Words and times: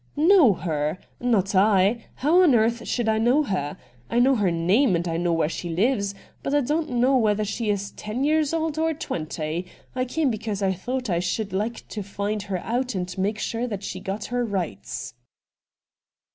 'Know 0.17 0.53
her? 0.55 0.97
Not 1.19 1.53
I. 1.53 2.05
How 2.15 2.41
on 2.41 2.55
earth 2.55 2.87
should 2.87 3.07
I 3.07 3.19
know 3.19 3.43
her? 3.43 3.77
I 4.09 4.17
know 4.17 4.33
her 4.35 4.49
name 4.49 4.95
and 4.95 5.07
I 5.07 5.15
know 5.17 5.31
where 5.31 5.47
she 5.47 5.69
lives, 5.69 6.15
but 6.41 6.55
I 6.55 6.61
don't 6.61 6.89
know 6.89 7.21
wliether 7.21 7.45
she 7.47 7.69
is 7.69 7.91
ten 7.91 8.23
years 8.23 8.51
old 8.51 8.79
or 8.79 8.95
twenty. 8.95 9.67
I 9.93 10.05
came 10.05 10.31
because 10.31 10.63
I 10.63 10.73
thought 10.73 11.11
I 11.11 11.19
should 11.19 11.53
like 11.53 11.87
to 11.89 12.01
find 12.01 12.41
AN 12.45 12.49
INTERVIEW 12.49 12.51
WITH 12.51 12.61
MR, 12.63 12.63
RATT 12.63 12.63
GUNDY 12.63 12.63
241 12.63 12.63
her 12.65 12.73
out 12.79 12.95
and 12.95 13.07
to 13.09 13.21
make 13.21 13.37
sure 13.39 13.67
that 13.67 13.83
she 13.83 13.99
got 13.99 14.25
her 14.33 14.43
rights.' 14.43 15.13